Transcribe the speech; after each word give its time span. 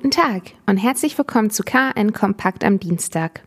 Guten 0.00 0.12
Tag 0.12 0.52
und 0.66 0.76
herzlich 0.76 1.18
willkommen 1.18 1.50
zu 1.50 1.64
KN 1.64 2.12
Kompakt 2.12 2.62
am 2.62 2.78
Dienstag. 2.78 3.42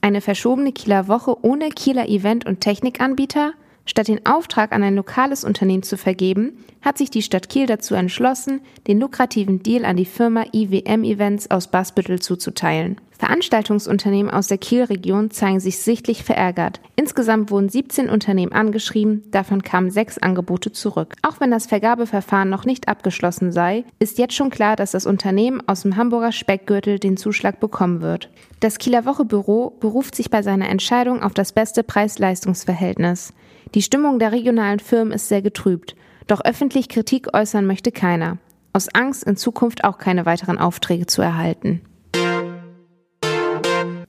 Eine 0.00 0.20
verschobene 0.20 0.70
Kieler 0.70 1.08
Woche 1.08 1.44
ohne 1.44 1.70
Kieler 1.70 2.08
Event- 2.08 2.46
und 2.46 2.60
Technikanbieter? 2.60 3.52
Statt 3.88 4.08
den 4.08 4.26
Auftrag 4.26 4.72
an 4.72 4.82
ein 4.82 4.96
lokales 4.96 5.44
Unternehmen 5.44 5.82
zu 5.82 5.96
vergeben, 5.96 6.62
hat 6.82 6.98
sich 6.98 7.08
die 7.08 7.22
Stadt 7.22 7.48
Kiel 7.48 7.64
dazu 7.64 7.94
entschlossen, 7.94 8.60
den 8.86 9.00
lukrativen 9.00 9.62
Deal 9.62 9.86
an 9.86 9.96
die 9.96 10.04
Firma 10.04 10.44
IWM 10.52 11.04
Events 11.04 11.50
aus 11.50 11.68
Basbüttel 11.68 12.20
zuzuteilen. 12.20 13.00
Veranstaltungsunternehmen 13.18 14.30
aus 14.30 14.46
der 14.46 14.58
Kielregion 14.58 15.30
zeigen 15.30 15.58
sich 15.58 15.78
sichtlich 15.78 16.22
verärgert. 16.22 16.80
Insgesamt 16.96 17.50
wurden 17.50 17.70
17 17.70 18.10
Unternehmen 18.10 18.52
angeschrieben, 18.52 19.24
davon 19.30 19.62
kamen 19.62 19.90
sechs 19.90 20.18
Angebote 20.18 20.70
zurück. 20.70 21.14
Auch 21.22 21.40
wenn 21.40 21.50
das 21.50 21.66
Vergabeverfahren 21.66 22.50
noch 22.50 22.66
nicht 22.66 22.88
abgeschlossen 22.88 23.52
sei, 23.52 23.84
ist 23.98 24.18
jetzt 24.18 24.34
schon 24.34 24.50
klar, 24.50 24.76
dass 24.76 24.92
das 24.92 25.06
Unternehmen 25.06 25.62
aus 25.66 25.82
dem 25.82 25.96
Hamburger 25.96 26.32
Speckgürtel 26.32 26.98
den 26.98 27.16
Zuschlag 27.16 27.58
bekommen 27.58 28.02
wird. 28.02 28.28
Das 28.60 28.76
Kieler 28.76 29.06
Wochebüro 29.06 29.76
beruft 29.80 30.14
sich 30.14 30.28
bei 30.30 30.42
seiner 30.42 30.68
Entscheidung 30.68 31.22
auf 31.22 31.32
das 31.32 31.52
beste 31.52 31.82
Preis-Leistungs-Verhältnis. 31.82 33.32
Die 33.74 33.82
Stimmung 33.82 34.18
der 34.18 34.32
regionalen 34.32 34.80
Firmen 34.80 35.12
ist 35.12 35.28
sehr 35.28 35.42
getrübt, 35.42 35.94
doch 36.26 36.44
öffentlich 36.44 36.88
Kritik 36.88 37.34
äußern 37.34 37.66
möchte 37.66 37.92
keiner. 37.92 38.38
Aus 38.72 38.88
Angst, 38.94 39.24
in 39.24 39.36
Zukunft 39.36 39.84
auch 39.84 39.98
keine 39.98 40.26
weiteren 40.26 40.58
Aufträge 40.58 41.06
zu 41.06 41.22
erhalten. 41.22 41.80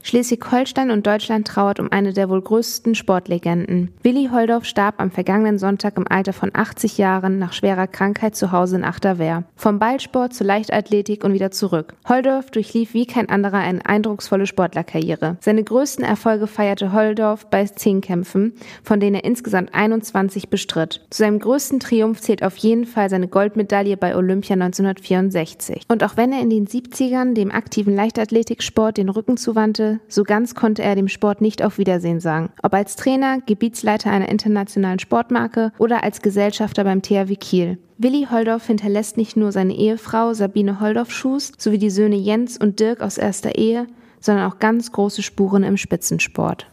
Schleswig-Holstein 0.10 0.90
und 0.90 1.06
Deutschland 1.06 1.48
trauert 1.48 1.80
um 1.80 1.92
eine 1.92 2.14
der 2.14 2.30
wohl 2.30 2.42
größten 2.42 2.96
Sportlegenden. 2.96 3.94
Willi 4.02 4.30
Holdorf 4.34 4.66
starb 4.66 4.96
am 4.98 5.12
vergangenen 5.12 5.60
Sonntag 5.60 5.98
im 5.98 6.08
Alter 6.10 6.34
von 6.34 6.50
80 6.52 6.98
Jahren 6.98 7.38
nach 7.38 7.54
schwerer 7.54 7.86
Krankheit 7.86 8.36
zu 8.36 8.52
Hause 8.52 8.78
in 8.78 8.84
Achterwehr. 8.84 9.44
Vom 9.56 9.78
Ballsport 9.78 10.34
zur 10.34 10.48
Leichtathletik 10.48 11.24
und 11.24 11.34
wieder 11.34 11.52
zurück. 11.52 11.94
Holdorf 12.10 12.50
durchlief 12.50 12.96
wie 12.96 13.06
kein 13.06 13.30
anderer 13.30 13.60
eine 13.60 13.86
eindrucksvolle 13.86 14.48
Sportlerkarriere. 14.48 15.38
Seine 15.42 15.64
größten 15.64 16.04
Erfolge 16.04 16.48
feierte 16.48 16.92
Holdorf 16.92 17.46
bei 17.46 17.66
Zehnkämpfen, 17.66 18.54
von 18.82 19.00
denen 19.00 19.18
er 19.18 19.26
insgesamt 19.26 19.76
21 19.76 20.50
bestritt. 20.50 21.06
Zu 21.12 21.20
seinem 21.20 21.38
größten 21.38 21.80
Triumph 21.82 22.20
zählt 22.20 22.42
auf 22.42 22.58
jeden 22.58 22.88
Fall 22.88 23.12
seine 23.12 23.28
Goldmedaille 23.28 23.96
bei 23.96 24.16
Olympia 24.16 24.56
1964. 24.56 25.84
Und 25.88 26.04
auch 26.04 26.18
wenn 26.18 26.34
er 26.34 26.42
in 26.42 26.50
den 26.50 26.66
70ern 26.66 27.36
dem 27.36 27.52
aktiven 27.52 27.96
Leichtathletiksport 27.96 28.98
den 28.98 29.10
Rücken 29.10 29.38
zuwandte, 29.38 29.99
so 30.08 30.24
ganz 30.24 30.56
konnte 30.56 30.82
er 30.84 30.96
dem 30.96 31.08
Sport 31.08 31.42
nicht 31.42 31.64
auf 31.64 31.78
Wiedersehen 31.78 32.20
sagen. 32.20 32.50
Ob 32.64 32.74
als 32.74 32.96
Trainer, 32.96 33.40
Gebietsleiter 33.46 34.12
einer 34.12 34.30
internationalen 34.30 35.00
Sportmarke 35.00 35.72
oder 35.78 36.04
als 36.04 36.22
Gesellschafter 36.22 36.84
beim 36.84 37.02
THW 37.02 37.36
Kiel. 37.36 37.78
Willi 37.98 38.28
Holdorf 38.32 38.68
hinterlässt 38.68 39.18
nicht 39.18 39.36
nur 39.36 39.52
seine 39.52 39.76
Ehefrau 39.76 40.34
Sabine 40.34 40.80
Holdorf-Schuß 40.80 41.54
sowie 41.58 41.78
die 41.78 41.90
Söhne 41.90 42.16
Jens 42.16 42.58
und 42.58 42.80
Dirk 42.80 43.02
aus 43.02 43.18
erster 43.18 43.58
Ehe, 43.58 43.88
sondern 44.20 44.50
auch 44.50 44.60
ganz 44.60 44.92
große 44.92 45.22
Spuren 45.22 45.64
im 45.64 45.78
Spitzensport. 45.78 46.68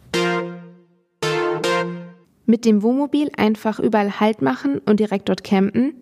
Mit 2.45 2.65
dem 2.65 2.83
Wohnmobil 2.83 3.31
einfach 3.37 3.81
überall 3.81 4.21
Halt 4.21 4.41
machen 4.41 4.81
und 4.87 5.01
direkt 5.01 5.29
dort 5.29 5.43
campen, 5.43 5.95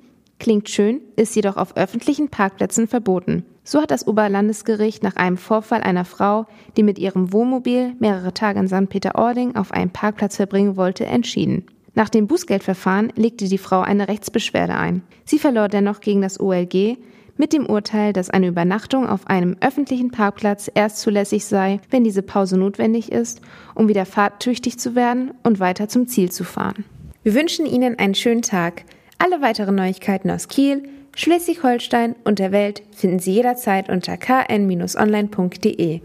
Klingt 0.44 0.68
schön, 0.68 1.00
ist 1.16 1.34
jedoch 1.34 1.56
auf 1.56 1.74
öffentlichen 1.74 2.28
Parkplätzen 2.28 2.86
verboten. 2.86 3.46
So 3.64 3.80
hat 3.80 3.90
das 3.90 4.06
Oberlandesgericht 4.06 5.02
nach 5.02 5.16
einem 5.16 5.38
Vorfall 5.38 5.80
einer 5.80 6.04
Frau, 6.04 6.44
die 6.76 6.82
mit 6.82 6.98
ihrem 6.98 7.32
Wohnmobil 7.32 7.94
mehrere 7.98 8.34
Tage 8.34 8.60
in 8.60 8.68
St. 8.68 8.90
Peter-Ording 8.90 9.56
auf 9.56 9.72
einem 9.72 9.88
Parkplatz 9.88 10.36
verbringen 10.36 10.76
wollte, 10.76 11.06
entschieden. 11.06 11.64
Nach 11.94 12.10
dem 12.10 12.26
Bußgeldverfahren 12.26 13.10
legte 13.16 13.48
die 13.48 13.56
Frau 13.56 13.80
eine 13.80 14.06
Rechtsbeschwerde 14.06 14.74
ein. 14.74 15.02
Sie 15.24 15.38
verlor 15.38 15.68
dennoch 15.68 16.00
gegen 16.00 16.20
das 16.20 16.38
OLG 16.38 16.98
mit 17.38 17.54
dem 17.54 17.64
Urteil, 17.64 18.12
dass 18.12 18.28
eine 18.28 18.48
Übernachtung 18.48 19.08
auf 19.08 19.26
einem 19.28 19.56
öffentlichen 19.62 20.10
Parkplatz 20.10 20.70
erst 20.74 20.98
zulässig 20.98 21.46
sei, 21.46 21.80
wenn 21.88 22.04
diese 22.04 22.20
Pause 22.20 22.58
notwendig 22.58 23.10
ist, 23.10 23.40
um 23.74 23.88
wieder 23.88 24.04
fahrtüchtig 24.04 24.78
zu 24.78 24.94
werden 24.94 25.32
und 25.42 25.58
weiter 25.58 25.88
zum 25.88 26.06
Ziel 26.06 26.30
zu 26.30 26.44
fahren. 26.44 26.84
Wir 27.22 27.32
wünschen 27.32 27.64
Ihnen 27.64 27.98
einen 27.98 28.14
schönen 28.14 28.42
Tag. 28.42 28.84
Alle 29.18 29.40
weiteren 29.40 29.74
Neuigkeiten 29.74 30.30
aus 30.30 30.48
Kiel, 30.48 30.88
Schleswig-Holstein 31.16 32.16
und 32.24 32.38
der 32.38 32.52
Welt 32.52 32.82
finden 32.92 33.20
Sie 33.20 33.32
jederzeit 33.32 33.88
unter 33.88 34.16
kn-online.de. 34.16 36.00